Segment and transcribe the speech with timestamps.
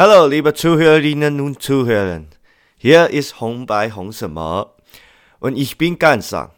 [0.00, 2.20] Hallo, liebe Zuhörerinnen und Zuhörer.
[2.76, 4.72] Hier ist Hong bei Hong Sema
[5.40, 6.52] und ich bin Gansang.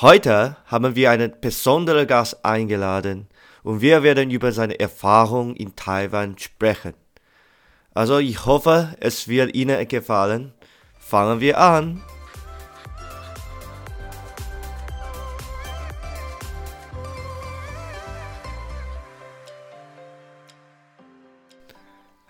[0.00, 3.28] Heute haben wir einen besonderen Gast eingeladen
[3.62, 6.94] und wir werden über seine Erfahrung in Taiwan sprechen.
[7.94, 10.52] Also ich hoffe, es wird Ihnen gefallen.
[10.98, 12.02] Fangen wir an.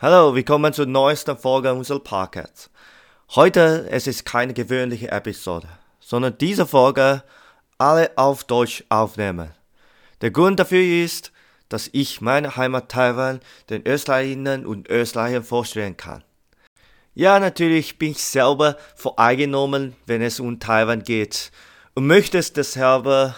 [0.06, 2.68] Hallo, willkommen zur neuesten Folge unseres Podcasts.
[3.36, 5.66] Heute es ist keine gewöhnliche Episode,
[5.98, 7.22] sondern diese Folge
[7.78, 9.48] alle auf Deutsch aufnehmen.
[10.20, 11.32] Der Grund dafür ist,
[11.70, 16.22] dass ich meine Heimat Taiwan den Österreicherinnen und Österreichern vorstellen kann.
[17.14, 21.50] Ja, natürlich bin ich selber voreingenommen, wenn es um Taiwan geht
[21.94, 23.34] und möchte es deshalb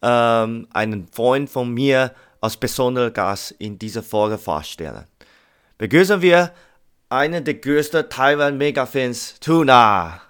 [0.00, 5.08] ähm, einen Freund von mir als besonderer Gast in dieser Folge vorstellen.
[5.76, 6.52] Begrüßen wir
[7.08, 10.20] einen der größten Taiwan-Mega-Fans, Tuna.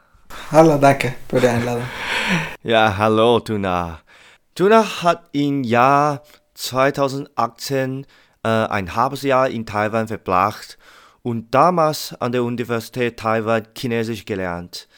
[0.50, 1.84] Hallo, danke für die Einladung.
[2.62, 4.00] Ja, hallo, Tuna.
[4.54, 6.22] Tuna hat im Jahr
[6.54, 8.06] 2018
[8.42, 10.78] äh, ein halbes Jahr in Taiwan verbracht
[11.20, 14.88] und damals an der Universität Taiwan Chinesisch gelernt.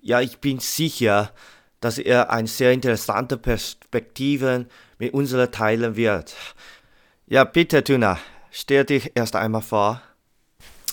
[0.00, 1.32] Ja, ich bin sicher,
[1.80, 4.66] dass er eine sehr interessante Perspektive
[4.98, 6.36] mit uns teilen wird.
[7.26, 8.20] Ja, bitte, Tuna,
[8.56, 10.00] stell dich erst einmal vor.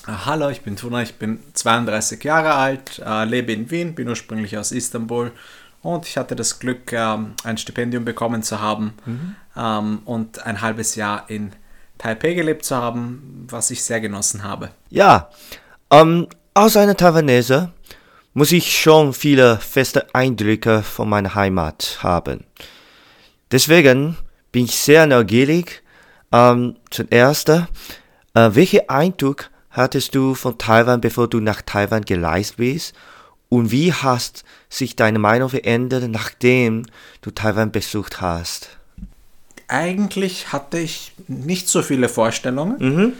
[0.05, 4.09] Ah, hallo, ich bin Tuna, ich bin 32 Jahre alt, äh, lebe in Wien, bin
[4.09, 5.31] ursprünglich aus Istanbul
[5.81, 9.35] und ich hatte das Glück, ähm, ein Stipendium bekommen zu haben mhm.
[9.55, 11.53] ähm, und ein halbes Jahr in
[11.97, 14.71] Taipei gelebt zu haben, was ich sehr genossen habe.
[14.89, 15.29] Ja,
[15.89, 17.71] ähm, als eine Taiwanese
[18.33, 22.43] muss ich schon viele feste Eindrücke von meiner Heimat haben.
[23.51, 24.17] Deswegen
[24.51, 25.82] bin ich sehr neugierig.
[26.33, 27.61] Ähm, zuerst, äh,
[28.33, 32.93] welche Eindruck hattest du von Taiwan, bevor du nach Taiwan gereist bist?
[33.49, 36.87] Und wie hast sich deine Meinung verändert, nachdem
[37.21, 38.69] du Taiwan besucht hast?
[39.67, 42.77] Eigentlich hatte ich nicht so viele Vorstellungen.
[42.79, 43.13] Mhm.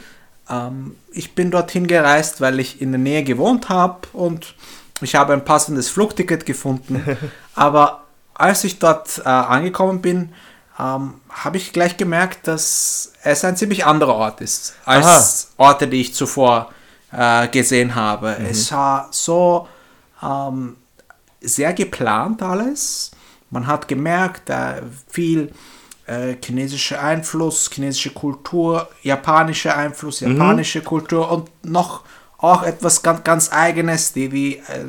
[0.50, 4.56] Ähm, ich bin dorthin gereist, weil ich in der Nähe gewohnt habe und
[5.00, 7.16] ich habe ein passendes Flugticket gefunden.
[7.54, 8.02] Aber
[8.34, 10.30] als ich dort äh, angekommen bin,
[10.78, 15.68] ähm, habe ich gleich gemerkt, dass es ein ziemlich anderer Ort ist als Aha.
[15.68, 16.72] Orte, die ich zuvor
[17.12, 18.36] äh, gesehen habe.
[18.38, 18.46] Mhm.
[18.46, 19.68] Es war so
[20.22, 20.76] ähm,
[21.40, 23.12] sehr geplant alles.
[23.50, 25.52] Man hat gemerkt, äh, viel
[26.06, 30.32] äh, chinesischer Einfluss, chinesische Kultur, japanischer Einfluss, mhm.
[30.32, 30.84] japanische mhm.
[30.84, 32.02] Kultur und noch
[32.38, 34.84] auch etwas ganz, ganz eigenes, die, wie, äh,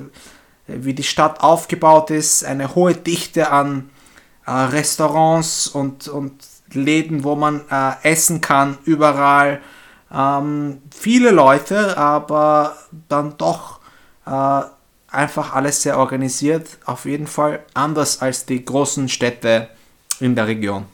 [0.68, 3.92] wie die Stadt aufgebaut ist, eine hohe Dichte an
[4.46, 6.34] äh, Restaurants und, und
[6.74, 9.62] Läden, wo man äh, essen kann, überall.
[10.14, 12.76] Ähm, viele Leute, aber
[13.10, 13.80] dann doch
[14.26, 14.62] äh,
[15.08, 16.68] einfach alles sehr organisiert.
[16.86, 19.70] Auf jeden Fall anders als die großen Städte
[20.20, 20.86] in der Region.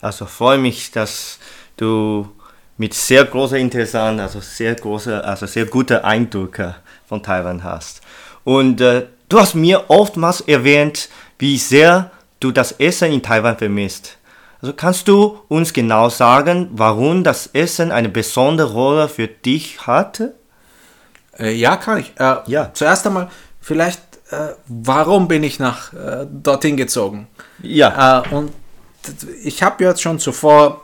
[0.00, 1.38] Also freue mich, dass
[1.76, 2.30] du
[2.76, 6.74] mit sehr großer Interesse, also sehr großer, also sehr gute Eindrücke
[7.08, 8.00] von Taiwan hast.
[8.42, 14.18] Und äh, du hast mir oftmals erwähnt, wie sehr du das Essen in Taiwan vermisst.
[14.60, 20.34] Also kannst du uns genau sagen, warum das Essen eine besondere Rolle für dich hatte?
[21.38, 22.12] Äh, ja, kann ich.
[22.18, 22.70] Äh, ja.
[22.72, 23.28] Zuerst einmal,
[23.60, 24.00] vielleicht,
[24.30, 27.26] äh, warum bin ich nach äh, dorthin gezogen?
[27.62, 28.22] Ja.
[28.22, 28.52] Äh, und
[29.42, 30.82] ich habe jetzt schon zuvor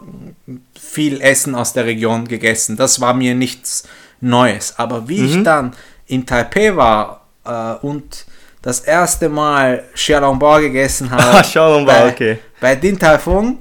[0.79, 2.77] viel Essen aus der Region gegessen.
[2.77, 3.85] Das war mir nichts
[4.21, 4.79] Neues.
[4.79, 5.27] Aber wie mhm.
[5.39, 5.73] ich dann
[6.07, 8.27] in Taipei war äh, und
[8.63, 11.23] das erste Mal Xiaolongbao gegessen habe.
[11.23, 12.39] Ah, Xiaolongbao, okay.
[12.61, 13.59] Bei Din Tai Fung,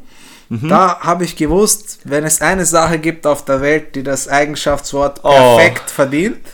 [0.49, 0.69] mhm.
[0.69, 5.21] da habe ich gewusst, wenn es eine Sache gibt auf der Welt, die das Eigenschaftswort
[5.23, 5.29] oh.
[5.29, 6.45] perfekt verdient,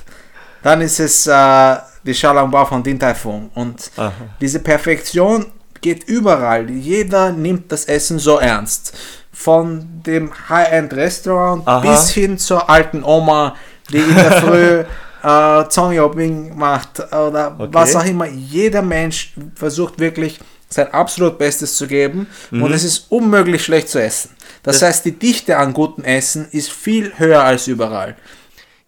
[0.63, 3.50] dann ist es äh, die Xiaolongbao von Din Tai Fung.
[3.56, 4.11] Und Aha.
[4.39, 5.47] diese Perfektion
[5.81, 6.69] geht überall.
[6.69, 8.94] Jeder nimmt das Essen so ernst.
[9.31, 13.56] Von dem High-End-Restaurant bis hin zur alten Oma,
[13.91, 14.83] die in der Früh
[15.25, 17.69] äh, Zhang macht oder okay.
[17.72, 18.27] was auch immer.
[18.27, 20.39] Jeder Mensch versucht wirklich
[20.69, 22.63] sein absolut Bestes zu geben mhm.
[22.63, 24.31] und es ist unmöglich schlecht zu essen.
[24.63, 28.16] Das, das, heißt, die Dichte an gutem Essen ist viel höher als überall.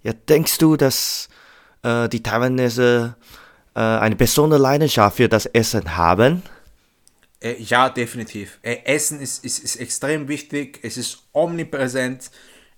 [0.03, 1.29] Ja, denkst du, dass
[1.83, 3.15] äh, die Taiwanese
[3.75, 6.43] äh, eine besondere Leidenschaft für das Essen haben?
[7.39, 8.59] Äh, ja, definitiv.
[8.61, 12.31] Äh, Essen ist, ist, ist extrem wichtig, es ist omnipräsent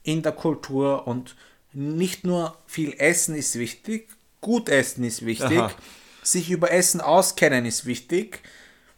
[0.03, 1.35] in der Kultur und
[1.73, 4.09] nicht nur viel Essen ist wichtig,
[4.41, 5.71] gut essen ist wichtig, Aha.
[6.23, 8.39] sich über Essen auskennen ist wichtig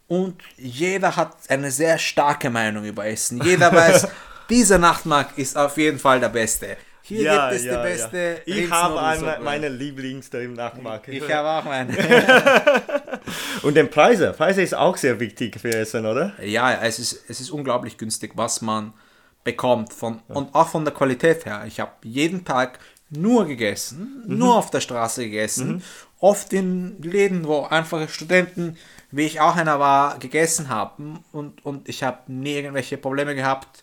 [0.07, 3.41] und jeder hat eine sehr starke Meinung über Essen.
[3.43, 4.07] Jeder weiß,
[4.49, 6.77] dieser Nachtmarkt ist auf jeden Fall der beste.
[7.03, 8.55] Hier Ja, gibt es ja, die beste ja.
[8.55, 11.07] Ich habe eine, meine Lieblings im Nachmarkt.
[11.07, 11.97] Ich habe auch meine.
[13.63, 14.33] Und den Preise.
[14.37, 16.33] Preise ist auch sehr wichtig für Essen, oder?
[16.43, 18.93] ja, es ist, es ist unglaublich günstig, was man
[19.43, 19.93] bekommt.
[19.93, 21.63] Von, Und auch von der Qualität her.
[21.67, 22.79] Ich habe jeden Tag
[23.09, 24.37] nur gegessen, Mhm.
[24.37, 25.83] nur auf der Straße gegessen.
[26.19, 28.77] Oft in Läden, wo einfache Studenten,
[29.11, 31.23] wie ich auch einer war, gegessen haben.
[31.31, 33.81] Und, und ich habe nie irgendwelche Probleme gehabt.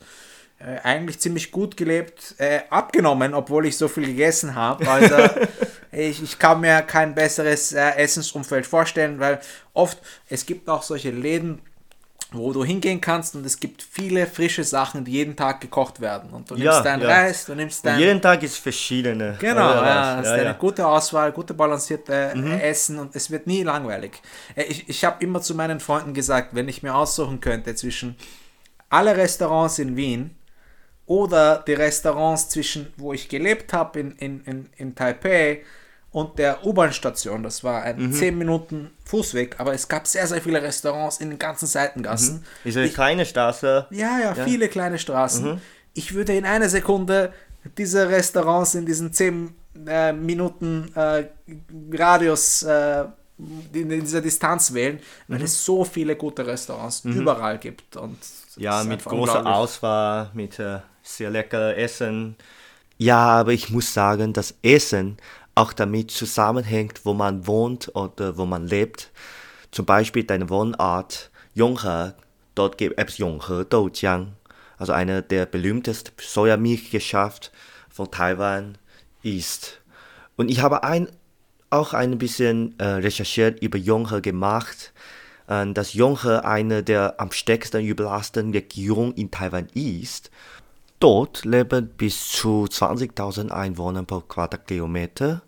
[0.61, 4.89] Äh, eigentlich ziemlich gut gelebt, äh, abgenommen, obwohl ich so viel gegessen habe.
[4.89, 5.15] Also
[5.93, 9.41] ich, ich kann mir kein besseres äh, Essensumfeld vorstellen, weil
[9.75, 11.61] oft, es gibt auch solche Läden,
[12.33, 16.31] wo du hingehen kannst und es gibt viele frische Sachen, die jeden Tag gekocht werden.
[16.31, 17.09] Und du nimmst Ja, deinen ja.
[17.09, 17.99] Reis, du nimmst Und dein...
[18.01, 19.37] jeden Tag ist verschiedene.
[19.39, 19.87] Genau, oder was?
[19.87, 20.53] ja, ist ja, eine ja.
[20.53, 20.59] Mhm.
[20.59, 24.21] gute Auswahl, gute balancierte äh, Essen und es wird nie langweilig.
[24.55, 28.17] Äh, Ich, ich habe immer zu meinen Freunden gesagt, wenn ich mir aussuchen könnte zwischen
[28.91, 30.37] alle Restaurants in Wien
[31.07, 35.63] oder die Restaurants zwischen, wo ich gelebt habe in, in, in, in Taipei
[36.11, 40.63] und der U-Bahn-Station, das war ein 10 Minuten Fußweg, aber es gab sehr, sehr viele
[40.63, 42.45] Restaurants in den ganzen Seitengassen.
[42.65, 43.87] Ist eine kleine Straße.
[43.91, 45.55] Ja, ja, viele kleine Straßen.
[45.55, 45.61] Mhm.
[45.95, 47.33] Ich würde in einer Sekunde
[47.77, 49.55] diese Restaurants in diesen 10
[49.87, 51.25] äh, Minuten äh,
[51.93, 53.05] Radius äh,
[53.73, 57.97] in dieser Distanz wählen, weil es so viele gute Restaurants überall gibt.
[57.97, 58.17] Und
[58.59, 58.63] Mhm.
[58.63, 59.47] Ja, mit großer.
[59.47, 62.37] Auswahl, mit äh, sehr lecker Essen.
[62.97, 65.17] Ja, aber ich muss sagen, dass Essen
[65.59, 69.11] auch damit zusammenhängt, wo man wohnt oder wo man lebt.
[69.73, 72.15] Zum Beispiel deine Wohnart Yonghe,
[72.55, 74.35] dort gibt es Yonghe Doujiang,
[74.79, 77.51] also eine der berühmtesten Sojamilchgeschäfte
[77.91, 78.79] von Taiwan
[79.25, 79.81] ist.
[80.37, 81.09] Und ich habe ein,
[81.71, 84.93] auch ein bisschen äh, recherchiert über Yonghe gemacht,
[85.49, 90.31] äh, dass Yonghe eine der am stärksten überlasteten Regionen in Taiwan ist.
[91.01, 95.43] Dort leben bis zu 20.000 Einwohner pro Quadratkilometer.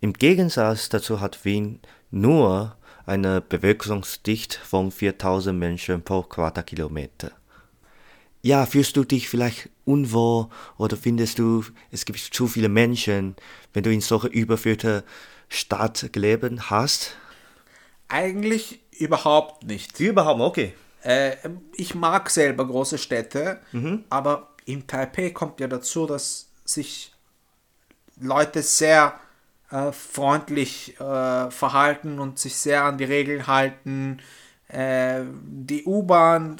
[0.00, 1.80] Im Gegensatz dazu hat Wien
[2.10, 2.76] nur
[3.06, 7.32] eine Bevölkerungsdichte von 4.000 Menschen pro Quadratkilometer.
[8.42, 13.36] Ja, fühlst du dich vielleicht unwohl oder findest du, es gibt zu viele Menschen,
[13.72, 15.02] wenn du in solcher überfüllter
[15.48, 17.16] Stadt gelebt hast?
[18.08, 19.98] Eigentlich überhaupt nicht.
[19.98, 20.74] Überhaupt, okay.
[21.02, 21.36] Äh,
[21.74, 24.04] ich mag selber große Städte, Mhm.
[24.10, 27.12] aber in Taipei kommt ja dazu, dass sich
[28.20, 29.18] Leute sehr
[29.70, 34.18] äh, freundlich äh, verhalten und sich sehr an die Regeln halten.
[34.68, 36.56] Äh, die U-Bahn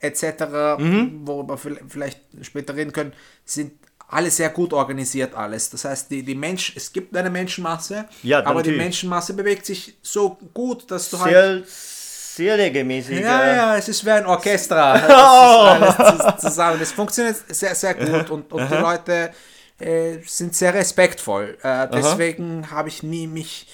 [0.00, 1.20] etc., Mhm.
[1.26, 3.12] worüber wir vielleicht später reden können,
[3.44, 3.72] sind
[4.10, 5.68] alle sehr gut organisiert alles.
[5.68, 8.78] Das heißt, die, die Menschen, es gibt eine Menschenmasse, Ja, aber die natürlich.
[8.78, 13.20] Menschenmasse bewegt sich so gut, dass du halt Sehr, sehr regelmäßig.
[13.20, 14.94] ja, ja, es ist wie ein Orchester.
[14.94, 16.78] Es ist alles zus- zusammen.
[16.80, 19.30] Es funktioniert sehr, sehr gut und, und die Leute
[19.78, 21.56] äh, sind sehr respektvoll.
[21.62, 23.66] Äh, deswegen habe ich nie mich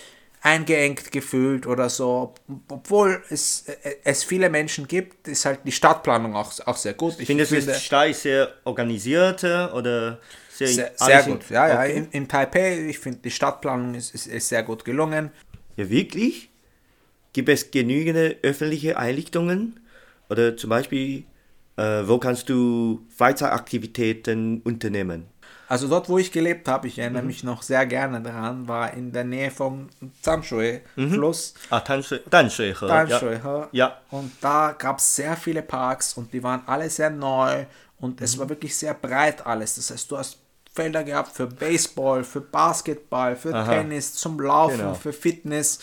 [0.45, 2.35] eingeengt gefühlt oder so.
[2.69, 7.19] Obwohl es, äh, es viele Menschen gibt, ist halt die Stadtplanung auch, auch sehr gut.
[7.19, 10.21] Ich Findest finde, Stadt ist sehr organisiert äh, oder
[10.51, 11.49] sehr, sehr, sehr gut.
[11.51, 11.81] Ja, ja.
[11.81, 11.97] Okay.
[11.97, 15.31] In, in Taipei, ich finde, die Stadtplanung ist, ist, ist sehr gut gelungen.
[15.77, 16.51] Ja, wirklich?
[17.33, 19.81] Gibt es genügend öffentliche Einrichtungen?
[20.29, 21.25] Oder zum Beispiel,
[21.77, 25.25] äh, wo kannst du Freizeitaktivitäten unternehmen?
[25.69, 27.29] Also dort, wo ich gelebt habe, ich erinnere Mhm.
[27.29, 29.89] mich noch sehr gerne daran, war in der Nähe vom
[30.23, 31.55] Zamshui-Fluss.
[31.71, 33.69] Ah, Tanshui, Tanshui, Tanshui, ja.
[33.73, 33.99] Ja.
[34.11, 37.65] Und da gab es sehr viele Parks und die waren alle sehr neu
[37.99, 38.25] und Mhm.
[38.25, 39.75] es war wirklich sehr breit alles.
[39.77, 40.39] Das heißt, du hast
[40.73, 43.75] Felder gehabt für Baseball, für Basketball, für Aha.
[43.75, 44.95] Tennis, zum Laufen, Genau.
[44.95, 45.79] für Fitness.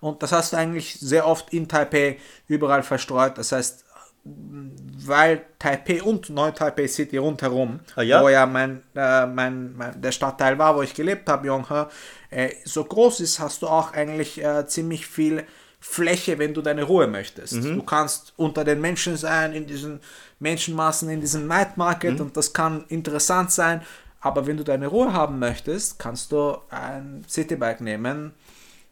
[0.00, 2.18] Und das hast du eigentlich sehr oft in Taipei
[2.48, 3.38] überall verstreut.
[3.38, 3.84] Das heißt,
[4.24, 8.22] weil Taipei und Neu-Taipei City rundherum, Ah, ja?
[8.22, 11.88] wo ja mein, äh, mein, mein, der Stadtteil war, wo ich gelebt habe, Yonghe,
[12.30, 15.44] äh, so groß ist, hast du auch eigentlich äh, ziemlich viel
[15.80, 17.54] Fläche, wenn du deine Ruhe möchtest.
[17.76, 19.98] Du kannst unter den Menschen sein, in diesen
[20.38, 23.82] Menschenmassen, in diesem Night Market und das kann interessant sein,
[24.20, 28.32] aber wenn du deine Ruhe haben möchtest, kannst du ein Citybike nehmen,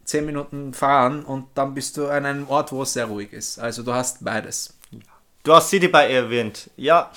[0.02, 3.60] 10 Minuten fahren und dann bist du an einem Ort, wo es sehr ruhig ist.
[3.60, 4.74] Also du hast beides.
[5.42, 6.68] Du hast Citybike erwähnt.
[6.76, 7.10] Ja.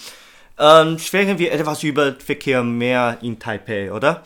[0.57, 4.23] Ähm, sprechen wir etwas über Verkehr mehr in Taipei, oder?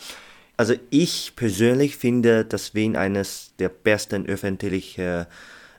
[0.55, 5.25] Also ich persönlich finde, dass Wien eines der besten öffentlichen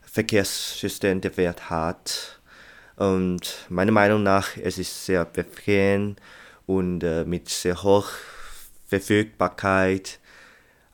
[0.03, 2.41] Verkehrssysteme der Welt hat.
[2.97, 6.17] Und meiner Meinung nach, es ist sehr bequem
[6.67, 8.09] und äh, mit sehr hoch
[8.89, 10.19] Verfügbarkeit.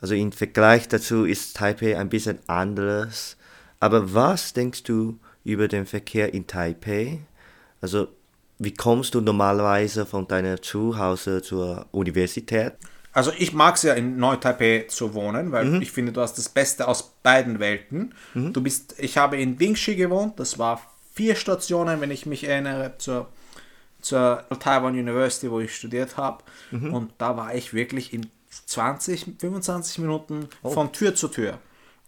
[0.03, 3.39] Also im Vergleich dazu ist Taipei ein bisschen anderes.
[3.81, 7.21] Aber was denkst du über den Verkehr in Taipei?
[7.81, 8.09] Also
[8.59, 12.75] wie kommst du normalerweise von deiner Zuhause zur Universität?
[13.15, 15.83] also ich mag es ja in Neu-Taipei zu wohnen, weil mhm.
[15.83, 18.13] ich finde, du hast das Beste aus beiden Welten.
[18.35, 18.53] Mhm.
[18.53, 20.83] Du bist, ich habe in Dingxi gewohnt, das war
[21.15, 23.29] vier Stationen, wenn ich mich erinnere, zur,
[24.01, 26.43] zur Taiwan University, wo ich studiert habe.
[26.73, 26.93] Mhm.
[26.93, 28.27] Und da war ich wirklich in
[28.67, 30.71] 20, 25 Minuten oh.
[30.71, 31.59] von Tür zu Tür.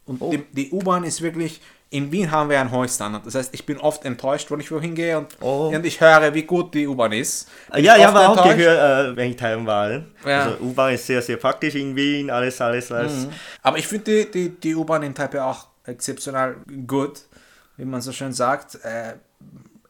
[0.06, 0.30] Und oh.
[0.30, 1.60] die, die U-Bahn ist wirklich,
[1.90, 3.26] in Wien haben wir einen hohen Standard.
[3.26, 5.70] Das heißt, ich bin oft enttäuscht, wenn ich wohin gehe und, oh.
[5.74, 7.48] und ich höre, wie gut die U-Bahn ist.
[7.72, 9.90] Bin ja, ich habe auch gehört, äh, wenn ich Taiwan war.
[10.24, 10.44] Ja.
[10.44, 13.26] Also U-Bahn ist sehr, sehr praktisch in Wien, alles, alles, alles.
[13.26, 13.32] Mhm.
[13.62, 17.22] Aber ich finde die, die, die U-Bahn in Taipei auch exzeptionell gut,
[17.76, 18.76] wie man so schön sagt.
[18.84, 19.14] Äh,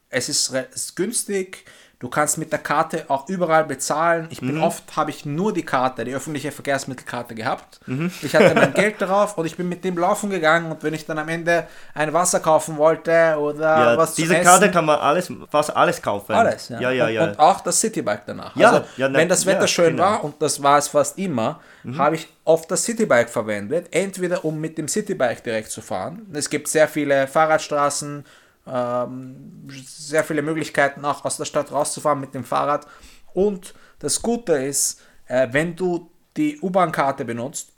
[0.09, 1.65] es ist, ist günstig,
[1.99, 4.27] Du kannst mit der Karte auch überall bezahlen.
[4.29, 4.63] Ich bin mhm.
[4.63, 7.81] oft, habe ich nur die Karte, die öffentliche Verkehrsmittelkarte gehabt.
[7.87, 8.13] Mhm.
[8.21, 11.07] Ich hatte mein Geld darauf und ich bin mit dem laufen gegangen und wenn ich
[11.07, 15.33] dann am Ende ein Wasser kaufen wollte oder ja, was diese Karte kann man alles,
[15.51, 16.35] fast alles kaufen.
[16.35, 16.81] Alles, ja.
[16.81, 17.23] ja, ja, ja.
[17.23, 18.55] Und, und auch das Citybike danach.
[18.57, 20.03] Ja, also, ja, wenn das Wetter schön genau.
[20.03, 21.97] war und das war es fast immer, mhm.
[21.97, 23.87] habe ich oft das Citybike verwendet.
[23.91, 26.27] Entweder um mit dem Citybike direkt zu fahren.
[26.35, 28.23] Es gibt sehr viele Fahrradstraßen,
[28.67, 32.87] ähm, sehr viele Möglichkeiten auch aus der Stadt rauszufahren mit dem Fahrrad.
[33.33, 37.71] Und das Gute ist, äh, wenn du die U-Bahn-Karte benutzt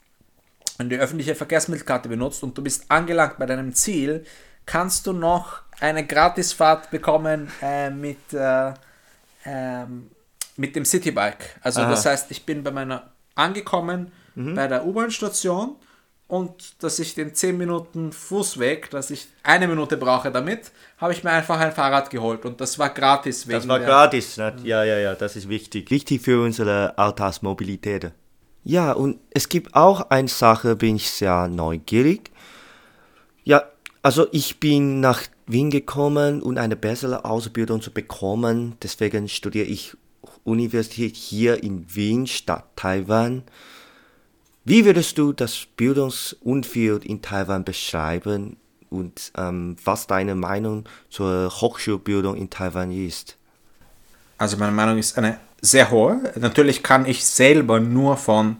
[0.77, 4.25] und die öffentliche Verkehrsmittelkarte benutzt und du bist angelangt bei deinem Ziel,
[4.65, 8.73] kannst du noch eine Gratisfahrt bekommen äh, mit, äh,
[9.45, 10.11] ähm,
[10.57, 11.45] mit dem Citybike.
[11.61, 11.89] Also Aha.
[11.89, 14.55] das heißt, ich bin bei meiner angekommen mhm.
[14.55, 15.75] bei der U-Bahn-Station
[16.29, 21.23] und dass ich den 10 Minuten Fußweg, dass ich eine Minute brauche damit, habe ich
[21.23, 23.47] mir einfach ein Fahrrad geholt und das war gratis.
[23.47, 24.55] das war gratis, ne?
[24.63, 25.89] ja, ja, ja, das ist wichtig.
[25.89, 28.11] Wichtig für unsere Alltagsmobilität.
[28.63, 32.29] Ja, und es gibt auch eine Sache, bin ich sehr neugierig.
[33.43, 33.63] Ja,
[34.03, 38.75] also ich bin nach Wien gekommen, um eine bessere Ausbildung zu bekommen.
[38.83, 39.97] Deswegen studiere ich
[40.43, 43.41] Universität hier in Wien statt Taiwan.
[44.65, 48.57] Wie würdest du das Bildungsumfeld in Taiwan beschreiben
[48.89, 53.37] und ähm, was deine Meinung zur Hochschulbildung in Taiwan ist?
[54.37, 56.21] Also meine Meinung ist eine sehr hohe.
[56.35, 58.57] Natürlich kann ich selber nur von,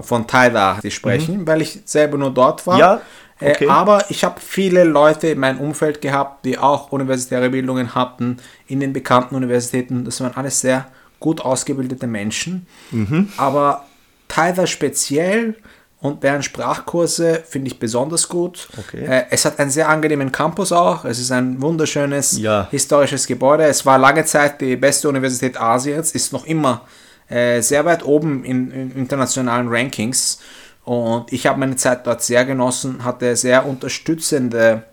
[0.00, 1.46] von Taiwan sprechen, mhm.
[1.46, 2.78] weil ich selber nur dort war.
[2.78, 3.02] Ja,
[3.40, 3.66] äh, okay.
[3.66, 8.38] Äh, aber ich habe viele Leute in meinem Umfeld gehabt, die auch universitäre Bildungen hatten
[8.66, 10.04] in den bekannten Universitäten.
[10.04, 10.86] Das waren alles sehr
[11.20, 12.66] gut ausgebildete Menschen.
[12.90, 13.28] Mhm.
[13.36, 13.85] Aber
[14.28, 15.54] Taiwan speziell
[16.00, 18.68] und deren Sprachkurse finde ich besonders gut.
[18.78, 19.04] Okay.
[19.04, 21.04] Äh, es hat einen sehr angenehmen Campus auch.
[21.04, 22.68] Es ist ein wunderschönes ja.
[22.70, 23.64] historisches Gebäude.
[23.64, 26.82] Es war lange Zeit die beste Universität Asiens, ist noch immer
[27.28, 30.38] äh, sehr weit oben in, in, internationalen Rankings.
[30.84, 34.84] Und ich habe meine Zeit dort sehr genossen, hatte sehr unterstützende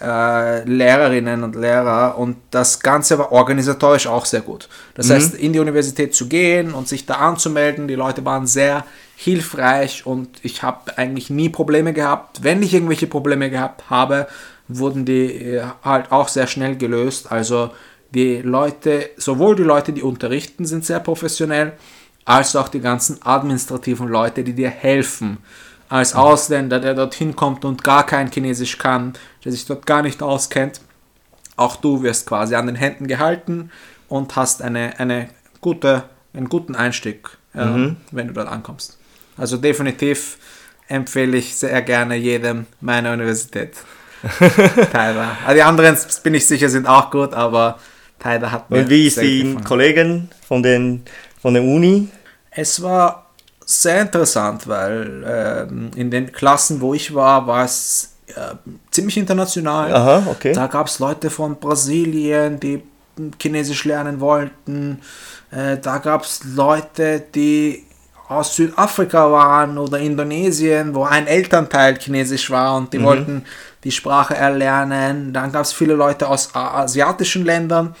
[0.00, 4.68] äh, Lehrerinnen und Lehrer und das Ganze war organisatorisch auch sehr gut.
[4.94, 5.12] Das mhm.
[5.12, 8.84] heißt, in die Universität zu gehen und sich da anzumelden, die Leute waren sehr
[9.16, 12.44] hilfreich und ich habe eigentlich nie Probleme gehabt.
[12.44, 14.28] Wenn ich irgendwelche Probleme gehabt habe,
[14.68, 17.32] wurden die äh, halt auch sehr schnell gelöst.
[17.32, 17.70] Also
[18.14, 21.72] die Leute, sowohl die Leute, die unterrichten, sind sehr professionell,
[22.24, 25.38] als auch die ganzen administrativen Leute, die dir helfen
[25.88, 29.14] als Ausländer, der dorthin kommt und gar kein Chinesisch kann,
[29.48, 30.82] der sich dort gar nicht auskennt.
[31.56, 33.70] Auch du wirst quasi an den Händen gehalten
[34.08, 35.30] und hast eine, eine
[35.62, 37.96] gute, einen guten Einstieg, äh, mhm.
[38.12, 38.98] wenn du dort ankommst.
[39.38, 40.36] Also definitiv
[40.86, 43.72] empfehle ich sehr gerne jedem meine Universität.
[44.92, 45.38] Tyler.
[45.46, 47.78] Also die anderen, bin ich sicher, sind auch gut, aber
[48.18, 51.04] Tyler hat mir Und wie ist die Kollegen von, den,
[51.40, 52.08] von der Uni?
[52.50, 53.30] Es war
[53.64, 58.54] sehr interessant, weil ähm, in den Klassen, wo ich war, war es äh,
[58.90, 59.94] ziemlich international.
[59.94, 60.52] Aha, okay.
[60.52, 62.82] Da gab es Leute von Brasilien, die
[63.40, 65.00] Chinesisch lernen wollten.
[65.50, 67.84] Äh, da gab es Leute, die
[68.28, 73.04] aus Südafrika waren oder Indonesien, wo ein Elternteil Chinesisch war und die mhm.
[73.04, 73.44] wollten
[73.84, 75.32] die Sprache erlernen.
[75.32, 77.94] Dann gab es viele Leute aus asiatischen Ländern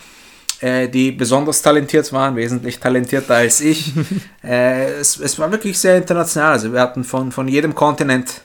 [0.60, 3.92] äh, die besonders talentiert waren, wesentlich talentierter als ich.
[4.42, 6.52] äh, es, es, war wirklich sehr international.
[6.52, 8.42] Also wir hatten von, von jedem Kontinent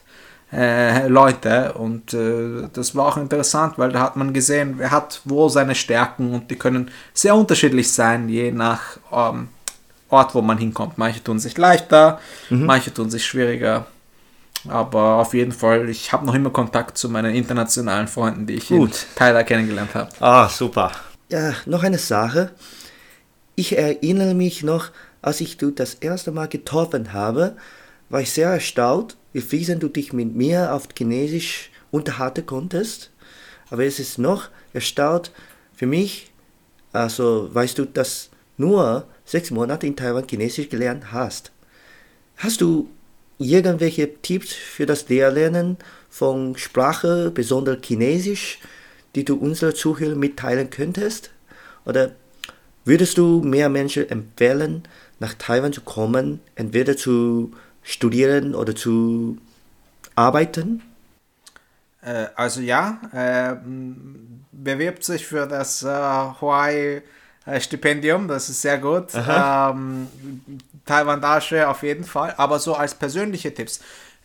[0.53, 5.22] äh, Leute und äh, das war auch interessant, weil da hat man gesehen, wer hat
[5.25, 9.50] wo seine Stärken und die können sehr unterschiedlich sein, je nach ähm,
[10.10, 10.98] Ort, wo man hinkommt.
[10.98, 12.19] Manche tun sich leichter,
[12.50, 12.65] mhm.
[12.65, 13.88] manche tun sich schwieriger.
[14.69, 18.69] Aber auf jeden Fall, ich habe noch immer Kontakt zu meinen internationalen Freunden, die ich
[18.69, 18.91] Gut.
[18.91, 20.10] in Thailand kennengelernt habe.
[20.22, 20.91] Ah, super
[21.33, 22.51] ja, noch eine Sache.
[23.55, 24.91] Ich erinnere mich noch,
[25.22, 27.57] als ich du das erste Mal getroffen habe,
[28.10, 33.11] war ich sehr erstaunt, wie du dich mit mir auf Chinesisch unterhalten konntest.
[33.69, 35.31] Aber es ist noch erstaunt
[35.75, 36.31] für mich,
[36.91, 41.51] also weißt du, dass nur sechs Monate in Taiwan Chinesisch gelernt hast.
[42.37, 42.89] Hast du
[43.39, 45.77] irgendwelche Tipps für das Lehrlernen
[46.09, 48.59] von Sprache, besonders Chinesisch,
[49.15, 51.31] die du unseren Zuhörern mitteilen könntest?
[51.85, 52.11] Oder
[52.85, 54.83] würdest du mehr Menschen empfehlen,
[55.19, 57.51] nach Taiwan zu kommen, entweder zu
[57.83, 59.37] studieren oder zu
[60.15, 60.81] arbeiten?
[62.01, 63.55] Äh, also ja, äh,
[64.51, 67.01] bewirbt sich für das äh, Hawaii
[67.59, 69.07] Stipendium, das ist sehr gut.
[69.15, 70.07] Ähm,
[70.85, 73.81] Taiwan Dasche auf jeden Fall, aber so als persönliche Tipps.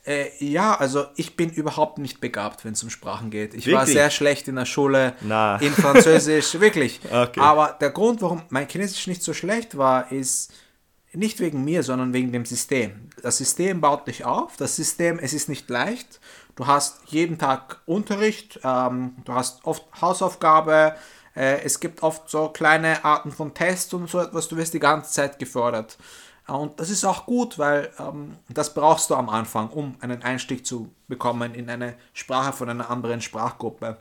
[0.06, 3.54] Äh, ja, also ich bin überhaupt nicht begabt, wenn es um Sprachen geht.
[3.54, 3.74] Ich wirklich?
[3.74, 5.56] war sehr schlecht in der Schule, Na.
[5.56, 7.00] in Französisch, wirklich.
[7.12, 7.40] Okay.
[7.40, 10.52] Aber der Grund, warum mein Chinesisch nicht so schlecht war, ist
[11.18, 13.10] nicht wegen mir, sondern wegen dem System.
[13.22, 14.56] Das System baut dich auf.
[14.56, 16.20] Das System, es ist nicht leicht.
[16.54, 20.94] Du hast jeden Tag Unterricht, ähm, du hast oft Hausaufgabe,
[21.34, 24.80] äh, es gibt oft so kleine Arten von Tests und so etwas, du wirst die
[24.80, 25.98] ganze Zeit gefordert.
[26.46, 30.64] Und das ist auch gut, weil ähm, das brauchst du am Anfang, um einen Einstieg
[30.66, 33.98] zu bekommen in eine Sprache von einer anderen Sprachgruppe.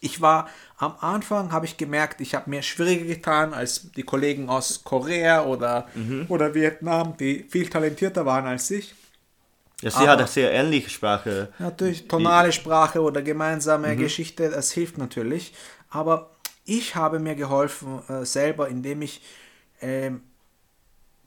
[0.00, 4.48] Ich war am Anfang, habe ich gemerkt, ich habe mir schwieriger getan als die Kollegen
[4.48, 6.24] aus Korea oder, mhm.
[6.28, 8.94] oder Vietnam, die viel talentierter waren als ich.
[9.82, 11.48] Ja, sie Aber, hat eine sehr ähnliche Sprache.
[11.58, 13.98] Natürlich, tonale Sprache oder gemeinsame mhm.
[13.98, 15.54] Geschichte, das hilft natürlich.
[15.90, 16.30] Aber
[16.64, 19.22] ich habe mir geholfen äh, selber, indem ich,
[19.80, 20.12] äh,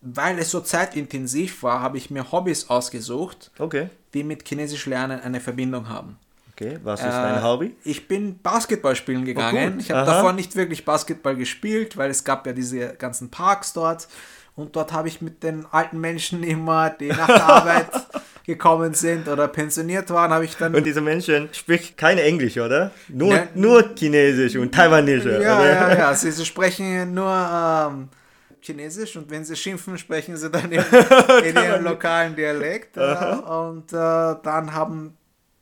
[0.02, 3.90] weil es so zeitintensiv war, habe ich mir Hobbys ausgesucht, okay.
[4.14, 6.18] die mit Chinesisch Lernen eine Verbindung haben.
[6.56, 7.76] Okay, was ist dein äh, Hobby?
[7.84, 9.76] Ich bin Basketball spielen oh, gegangen.
[9.78, 13.74] Oh, ich habe davor nicht wirklich Basketball gespielt, weil es gab ja diese ganzen Parks
[13.74, 14.08] dort.
[14.56, 17.88] Und dort habe ich mit den alten Menschen immer, die nach der Arbeit
[18.46, 20.76] gekommen sind oder pensioniert waren, habe ich dann.
[20.76, 22.92] Und diese Menschen sprechen kein Englisch, oder?
[23.08, 25.42] Nur, ja, nur Chinesisch und Taiwanesisch.
[25.42, 25.74] Ja, oder?
[25.74, 26.14] ja, ja.
[26.16, 28.10] Sie, sie sprechen nur ähm,
[28.62, 30.84] Chinesisch und wenn sie schimpfen, sprechen sie dann in,
[31.44, 32.96] in ihrem lokalen Dialekt.
[32.96, 35.18] Äh, und äh, dann haben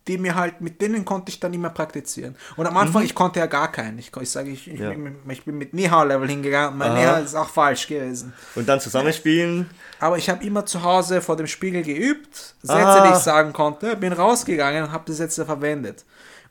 [0.07, 2.35] die mir halt, mit denen konnte ich dann immer praktizieren.
[2.55, 3.05] Und am Anfang, mhm.
[3.05, 3.99] ich konnte ja gar keinen.
[3.99, 4.91] Ich, ich sage, ich, ja.
[4.91, 4.97] ich,
[5.29, 6.77] ich, bin mit Nihao-Level hingegangen.
[6.77, 8.33] Mein Nihao ist auch falsch gewesen.
[8.55, 9.69] Und dann zusammenspielen?
[9.99, 13.07] Aber ich habe immer zu Hause vor dem Spiegel geübt, Sätze, ah.
[13.07, 16.03] die ich sagen konnte, bin rausgegangen und habe die Sätze verwendet.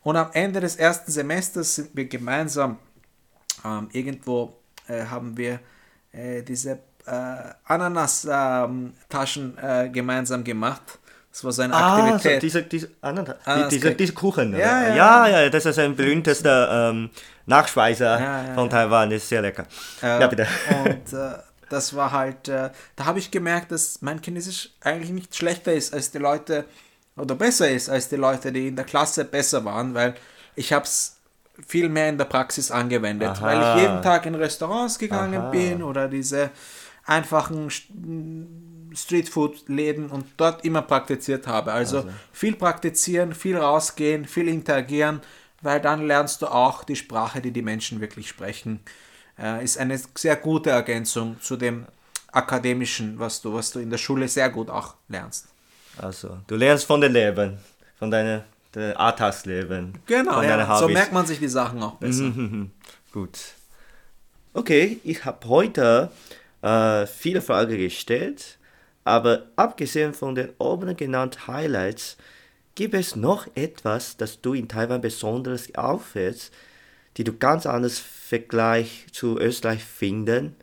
[0.03, 2.77] Und am Ende des ersten Semesters sind wir gemeinsam
[3.65, 5.59] ähm, irgendwo äh, haben wir
[6.11, 10.99] äh, diese äh, Ananas-Taschen ähm, äh, gemeinsam gemacht
[11.31, 12.35] das war seine ah, Aktivität.
[12.35, 14.51] So, diese, diese, anderen, ah, diese, diese Kuchen.
[14.53, 17.09] Ja ja, ja, ja, das ist ein berühmtester ähm,
[17.45, 19.65] Nachspeiser ja, von Taiwan, das ist sehr lecker.
[20.03, 20.47] Äh, ja, bitte.
[20.83, 21.31] Und äh,
[21.69, 25.93] das war halt, äh, da habe ich gemerkt, dass mein Chinesisch eigentlich nicht schlechter ist
[25.93, 26.65] als die Leute,
[27.15, 30.15] oder besser ist als die Leute, die in der Klasse besser waren, weil
[30.55, 31.17] ich habe es
[31.65, 33.41] viel mehr in der Praxis angewendet, Aha.
[33.41, 35.49] weil ich jeden Tag in Restaurants gegangen Aha.
[35.49, 36.49] bin oder diese
[37.05, 37.69] einfachen
[38.93, 41.71] Streetfood-Läden und dort immer praktiziert habe.
[41.71, 45.21] Also, also, viel praktizieren, viel rausgehen, viel interagieren,
[45.61, 48.79] weil dann lernst du auch die Sprache, die die Menschen wirklich sprechen.
[49.39, 51.85] Äh, ist eine sehr gute Ergänzung zu dem
[52.31, 55.47] akademischen, was du, was du in der Schule sehr gut auch lernst.
[55.97, 57.57] Also, du lernst von dem Leben,
[57.99, 58.41] von deinem
[58.75, 59.93] Alltagsleben.
[60.05, 62.31] Genau, ja, so merkt man sich die Sachen auch besser.
[63.11, 63.39] Gut.
[64.53, 66.09] Okay, ich habe heute
[66.61, 68.57] äh, viele Fragen gestellt.
[69.03, 72.17] Aber abgesehen von den oben genannten Highlights,
[72.75, 76.51] gibt es noch etwas, das du in Taiwan besonders auffällt,
[77.17, 80.55] die du ganz anders Vergleich zu Österreich finden?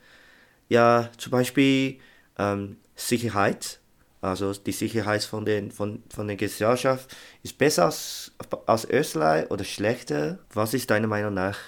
[0.69, 1.99] Ja, zum Beispiel
[2.39, 3.81] ähm, Sicherheit.
[4.21, 8.33] Also die Sicherheit von, den, von, von der Gesellschaft ist besser als,
[8.67, 10.39] als Österreich oder schlechter?
[10.53, 11.59] Was ist deiner Meinung nach?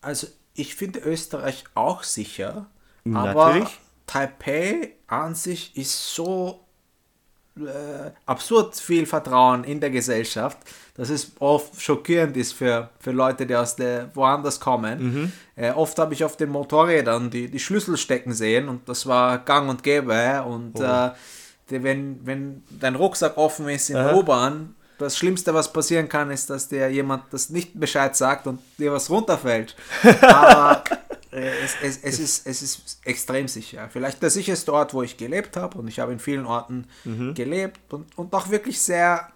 [0.00, 2.66] Also ich finde Österreich auch sicher.
[3.04, 3.62] Natürlich.
[3.62, 3.70] Aber
[4.08, 6.64] Taipei an sich ist so
[7.56, 10.58] äh, absurd viel Vertrauen in der Gesellschaft,
[10.94, 15.02] dass es oft schockierend ist für, für Leute, die aus der woanders kommen.
[15.02, 15.32] Mhm.
[15.56, 19.38] Äh, oft habe ich auf den Motorrädern die, die Schlüssel stecken sehen und das war
[19.38, 20.42] gang und gäbe.
[20.42, 20.82] Und oh.
[20.82, 21.10] äh,
[21.70, 26.30] die, wenn, wenn dein Rucksack offen ist in der U-Bahn, das Schlimmste, was passieren kann,
[26.30, 29.76] ist, dass dir jemand das nicht Bescheid sagt und dir was runterfällt.
[30.22, 30.96] Aber äh,
[31.30, 33.88] es, es, es, ist, es ist extrem sicher.
[33.92, 37.34] Vielleicht der sicherste Ort, wo ich gelebt habe und ich habe in vielen Orten mhm.
[37.34, 39.28] gelebt und, und auch wirklich sehr,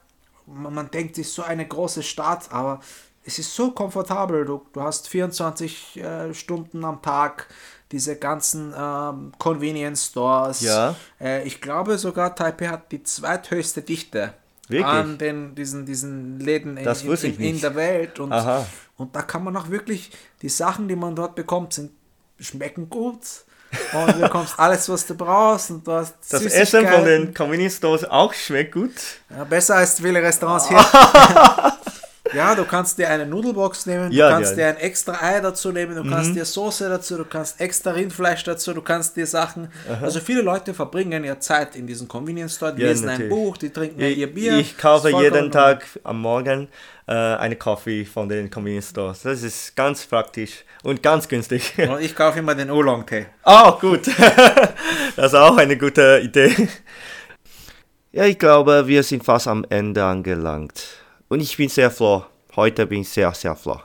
[0.47, 2.81] man, man denkt, es ist so eine große Stadt, aber
[3.25, 4.45] es ist so komfortabel.
[4.45, 7.49] Du, du hast 24 äh, Stunden am Tag
[7.93, 10.63] diese ganzen ähm, Convenience Stores.
[10.63, 10.97] Ja.
[11.21, 14.33] Äh, ich glaube sogar Taipei hat die zweithöchste Dichte
[14.69, 14.87] Wirklich?
[14.87, 18.21] an den, diesen, diesen Läden in, in, in, der Welt.
[18.21, 18.33] Und,
[18.97, 21.91] und da kann man auch wirklich, die Sachen, die man dort bekommt, sind,
[22.39, 23.21] schmecken gut.
[23.93, 27.77] und du bekommst alles, was du brauchst und du hast Das Essen von den Convenience
[27.77, 28.95] Stores auch schmeckt gut.
[29.31, 30.79] Ja, besser als viele Restaurants hier.
[32.35, 35.73] Ja, du kannst dir eine Nudelbox nehmen, du Ja, kannst dir ein extra Ei dazu
[35.73, 39.69] nehmen, du kannst dir Soße dazu, du kannst extra Rindfleisch dazu, du kannst dir Sachen.
[40.01, 43.31] Also viele Leute verbringen ja Zeit in diesem Convenience Store, die Ja, lesen ein natürlich.
[43.31, 44.59] Buch, die trinken Ich, ihr Bier.
[44.59, 46.69] ich kaufe jeden Tag am Morgen
[47.07, 49.23] äh, eine Kaffee von den Convenience Stores.
[49.23, 51.75] Das ist ganz praktisch und ganz günstig.
[51.89, 53.27] Und ich kaufe immer den Oolong-Tee.
[53.45, 54.07] Oh, gut.
[55.17, 56.69] das ist auch eine gute Idee.
[58.15, 60.85] Ja, ich glaube, wir sind fast am Ende angelangt.
[61.33, 62.27] Und ich bin sehr froh.
[62.57, 63.81] Heute bin ich sehr, sehr froh,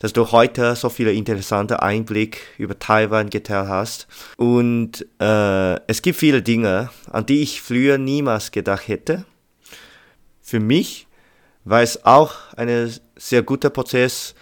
[0.00, 4.06] dass du heute so viele interessante Einblicke über Taiwan geteilt hast.
[4.36, 9.24] Und äh, es gibt viele Dinge, an die ich früher niemals gedacht hätte.
[10.42, 11.06] Für mich
[11.64, 14.34] war es auch ein sehr guter Prozess,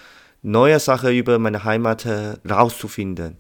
[0.43, 3.37] neue Sachen über meine Heimat herauszufinden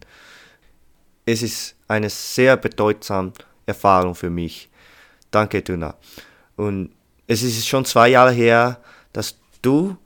[1.26, 3.32] es ist eine sehr bedeutsame
[3.66, 4.70] Erfahrung für mich.
[5.32, 5.96] Danke, Tuna.
[6.54, 6.90] Und
[7.32, 8.78] es ist schon zwei Jahre her,
[9.12, 9.96] dass du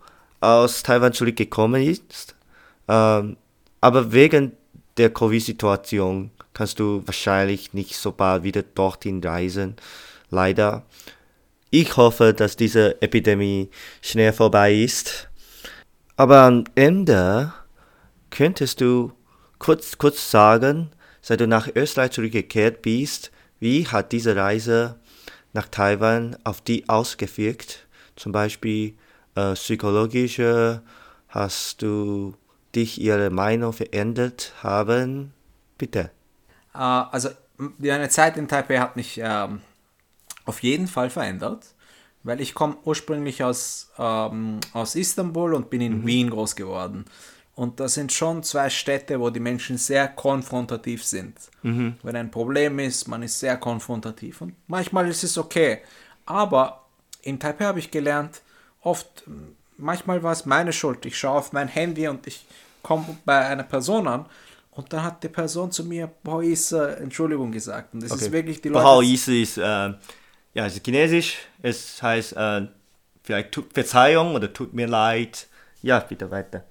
[0.41, 2.37] aus Taiwan zurückgekommen bist.
[2.89, 3.37] Ähm,
[3.81, 4.53] aber wegen
[4.97, 9.77] der Covid-Situation kannst du wahrscheinlich nicht so bald wieder dorthin reisen.
[10.31, 10.85] Leider.
[11.71, 15.29] Ich hoffe, dass diese Epidemie schnell vorbei ist.
[16.17, 17.53] Aber am Ende
[18.31, 19.13] könntest du
[19.59, 24.99] kurz, kurz sagen, seit du nach Österreich zurückgekehrt bist, wie hat diese Reise
[25.57, 27.89] nach Taiwan auf die ausgewirkt?
[28.17, 28.95] Zum Beispiel
[29.37, 30.83] äh, psychologische,
[31.29, 32.35] hast du
[32.75, 35.35] dich ihre Meinung verändert haben?
[35.79, 36.11] Bitte.
[36.75, 39.61] Äh, also m- eine Zeit in Taipei hat mich ähm,
[40.47, 41.75] auf jeden Fall verändert,
[42.23, 47.07] weil ich komme ursprünglich aus, ähm, aus Istanbul und bin in Wien groß geworden.
[47.57, 51.39] Und das sind schon zwei Städte, wo die Menschen sehr konfrontativ sind.
[52.03, 54.43] Wenn ein Problem ist, man ist sehr konfrontativ.
[54.43, 55.81] Und manchmal ist es okay.
[56.27, 56.85] Aber
[57.23, 58.43] in Taipei habe ich gelernt,
[58.83, 59.25] oft,
[59.79, 61.07] manchmal war es meine Schuld.
[61.07, 62.45] Ich schaue auf mein Handy und ich
[62.83, 64.27] komme bei einer Person an
[64.73, 67.95] und dann hat die Person zu mir Boise Entschuldigung gesagt.
[67.95, 68.85] Und das ist wirklich die Leute.
[68.85, 71.39] Bohao-Ise ist, äh, ja, ist chinesisch.
[71.63, 72.69] Es heißt äh,
[73.23, 75.49] vielleicht Verzeihung oder tut mir leid.
[75.83, 76.65] Ja, bitte weiter.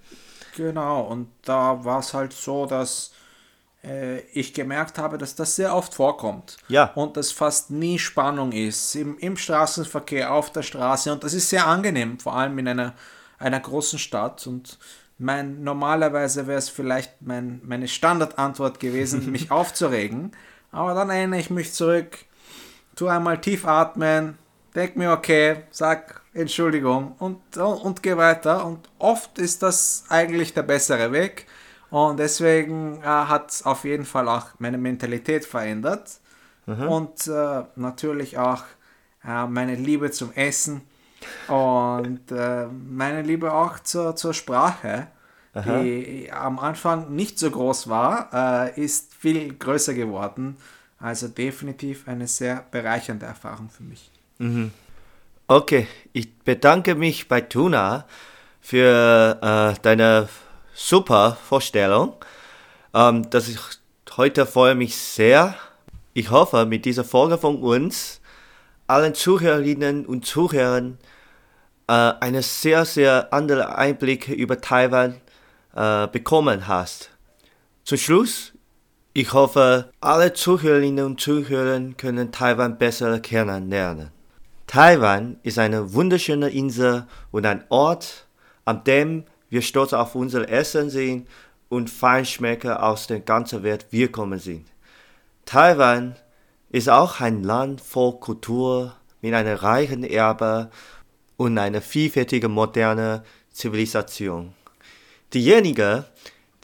[0.56, 3.12] Genau, und da war es halt so, dass
[3.84, 6.56] äh, ich gemerkt habe, dass das sehr oft vorkommt.
[6.68, 6.92] Ja.
[6.94, 11.12] Und dass fast nie Spannung ist im, im Straßenverkehr, auf der Straße.
[11.12, 12.94] Und das ist sehr angenehm, vor allem in einer,
[13.38, 14.46] einer großen Stadt.
[14.46, 14.78] Und
[15.18, 20.32] mein, normalerweise wäre es vielleicht mein, meine Standardantwort gewesen, mich aufzuregen.
[20.72, 22.16] Aber dann erinnere ich mich zurück,
[22.94, 24.38] tu einmal tief atmen,
[24.74, 28.64] denk mir okay, sag Entschuldigung und, und, geh weiter.
[28.66, 31.46] Und oft ist das eigentlich der bessere Weg.
[31.90, 36.20] Und deswegen äh, hat es auf jeden Fall auch meine Mentalität verändert.
[36.88, 38.64] Und äh, natürlich auch
[39.24, 40.82] äh, meine Liebe zum Essen
[41.48, 45.08] und äh, meine Liebe auch zur, zur Sprache,
[45.64, 48.28] die am Anfang nicht so groß war,
[48.74, 50.56] äh, ist viel größer geworden.
[50.98, 54.10] Also definitiv eine sehr bereichernde Erfahrung für mich.
[55.48, 58.04] Okay, ich bedanke mich bei Tuna
[58.60, 60.28] für äh, deine
[60.74, 62.14] super Vorstellung.
[62.92, 63.58] Ähm, das ich
[64.16, 65.54] heute freue mich sehr.
[66.14, 68.20] Ich hoffe, mit dieser Folge von uns
[68.88, 70.98] allen Zuhörerinnen und Zuhörern
[71.86, 75.20] äh, eine sehr, sehr andere Einblick über Taiwan
[75.76, 77.10] äh, bekommen hast.
[77.84, 78.52] Zum Schluss,
[79.12, 84.15] ich hoffe, alle Zuhörerinnen und Zuhörer können Taiwan besser kennenlernen.
[84.76, 88.26] Taiwan ist eine wunderschöne Insel und ein Ort,
[88.66, 91.28] an dem wir stolz auf unser Essen sind
[91.70, 94.66] und Feinschmecker aus der ganzen Welt willkommen sind.
[95.46, 96.16] Taiwan
[96.68, 100.70] ist auch ein Land voll Kultur mit einem reichen Erbe
[101.38, 104.52] und einer vielfältigen modernen Zivilisation.
[105.32, 106.04] Diejenigen,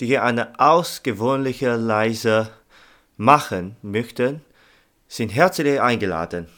[0.01, 2.51] die hier eine ausgewöhnliche Reise
[3.17, 4.43] machen möchten,
[5.09, 6.49] sind herzlich eingeladen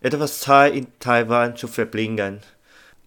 [0.00, 2.40] etwas Zeit in Taiwan zu verbringen.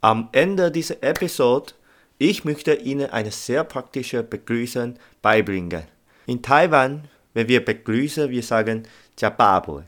[0.02, 1.74] Am Ende dieser Episode,
[2.18, 5.84] ich möchte Ihnen eine sehr praktische Begrüßung beibringen.
[6.26, 8.84] In Taiwan, wenn wir begrüßen, wir sagen
[9.18, 9.84] Jababoy.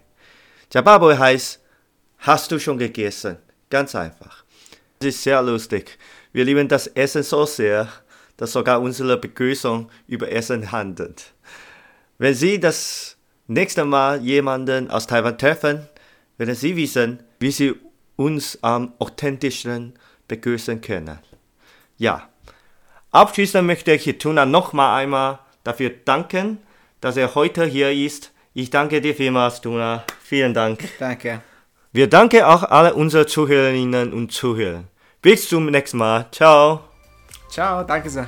[0.71, 1.59] Jababoy heißt,
[2.19, 3.37] hast du schon gegessen?
[3.69, 4.43] Ganz einfach.
[4.99, 5.97] Es ist sehr lustig.
[6.31, 7.87] Wir lieben das Essen so sehr,
[8.37, 11.33] dass sogar unsere Begrüßung über Essen handelt.
[12.17, 15.87] Wenn Sie das nächste Mal jemanden aus Taiwan treffen,
[16.41, 17.75] werden Sie wissen, wie Sie
[18.15, 19.93] uns am authentischsten
[20.27, 21.19] begrüßen können.
[21.97, 22.29] Ja,
[23.11, 26.57] abschließend möchte ich Tuna noch mal einmal dafür danken,
[26.99, 28.31] dass er heute hier ist.
[28.55, 30.03] Ich danke dir vielmals, Tuna.
[30.23, 30.79] Vielen Dank.
[30.97, 31.41] Danke.
[31.91, 34.85] Wir danken auch alle unsere Zuhörerinnen und Zuhörer.
[35.21, 36.25] Bis zum nächsten Mal.
[36.31, 36.85] Ciao.
[37.49, 38.27] Ciao, danke sehr.